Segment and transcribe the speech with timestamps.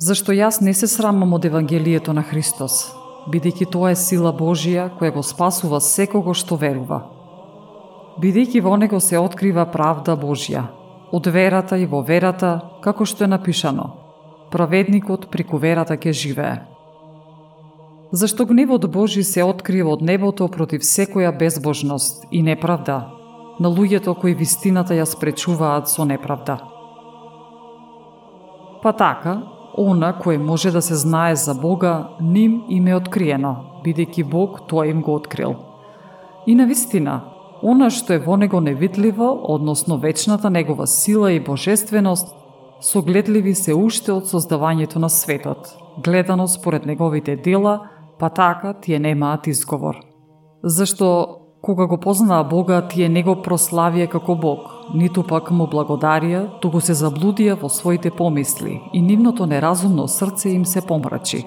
[0.00, 2.74] Зашто јас не се срамам од Евангелието на Христос,
[3.28, 7.02] бидејќи тоа е сила Божија која го спасува секого што верува.
[8.22, 10.62] Бидејќи во него се открива правда Божја,
[11.12, 13.90] од верата и во верата, како што е напишано,
[14.56, 16.56] праведникот преку верата ќе живее.
[18.10, 22.98] Зашто гневот Божи се открива од небото против секоја безбожност и неправда,
[23.60, 26.56] на луѓето кои вистината ја спречуваат со неправда.
[28.80, 34.24] Па така, она кој може да се знае за Бога, ним им е откриено, бидејќи
[34.24, 35.56] Бог тоа им го открил.
[36.46, 37.22] И на вистина,
[37.62, 42.34] она што е во него невидливо, односно вечната негова сила и божественост,
[42.80, 49.46] согледливи се уште од создавањето на светот, гледано според неговите дела, па така тие немаат
[49.46, 50.00] изговор.
[50.64, 56.60] Зашто кога го познаа Бога, тие не го прославија како Бог, ниту пак му благодарија,
[56.60, 61.44] туку се заблудија во своите помисли и нивното неразумно срце им се помрачи.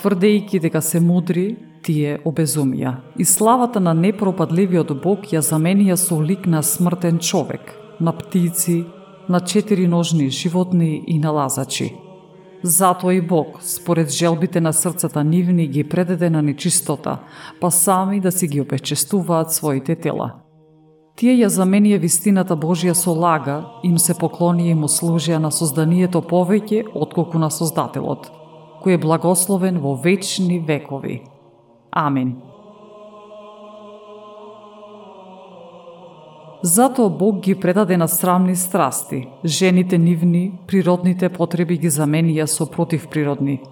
[0.00, 2.94] Тврдејќи дека се мудри, тие обезумија.
[3.18, 8.84] И славата на непропадливиот Бог ја заменија со лик на смртен човек, на птици,
[9.28, 11.92] на четириножни животни и на лазачи.
[12.62, 17.18] Затоа и Бог, според желбите на срцата нивни, ги предаде на нечистота,
[17.60, 20.32] па сами да си ги опечестуваат своите тела.
[21.16, 26.20] Тие ја заменија вистината Божија со лага, им се поклонија и му служија на созданието
[26.20, 28.30] повеќе отколку на Создателот,
[28.84, 31.20] кој е благословен во вечни векови.
[31.92, 32.49] Амин.
[36.62, 43.62] Затоа Бог ги предаде на срамни страсти, жените нивни, природните потреби ги заменија со противприродни.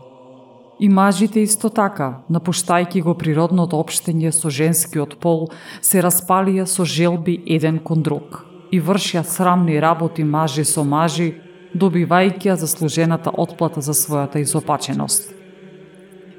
[0.81, 5.51] И мажите исто така, напуштајќи го природното обштење со женскиот пол,
[5.83, 11.35] се распалија со желби еден кон друг и вршија срамни работи мажи со мажи,
[11.77, 15.38] добивајќи ја заслужената отплата за својата изопаченост.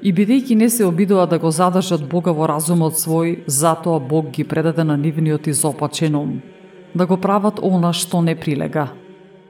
[0.02, 4.46] И бидејќи не се обидува да го задржат Бога во разумот свој, затоа Бог ги
[4.48, 6.40] предаде на нивниот изопачен ум,
[6.94, 8.88] да го прават она што не прилега.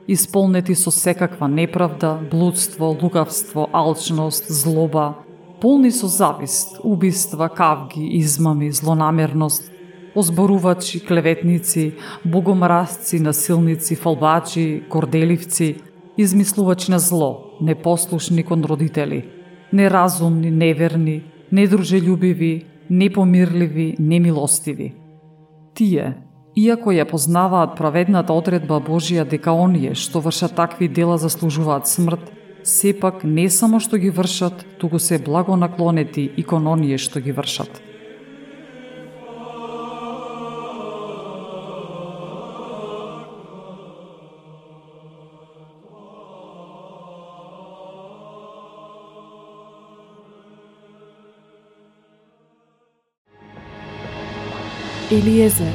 [0.09, 5.15] Исполнети со секаква неправда, блудство, лукавство, алчност, злоба,
[5.61, 9.71] полни со завист, убиства, кавги, измами, злонамерност,
[10.17, 11.95] озборувачи, клеветници,
[12.25, 15.77] богомразци, насилници, фалбачи, горделивци,
[16.19, 19.29] измислувачи на зло, непослушни кон родители–
[19.73, 21.23] неразумни, неверни,
[21.53, 24.93] недружелюбиви, непомирливи, немилостиви.
[25.75, 26.15] Тие,
[26.57, 32.33] иако ја познаваат праведната одредба Божија дека оние што вршат такви дела заслужуваат смрт,
[32.65, 37.90] сепак не само што ги вршат, туку се благонаклонети и кон оние што ги вршат.
[55.11, 55.73] Eliezer